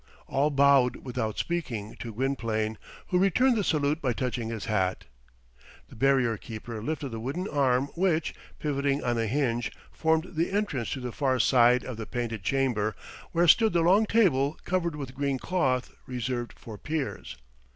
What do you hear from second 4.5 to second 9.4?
hat. The barrier keeper lifted the wooden arm which, pivoting on a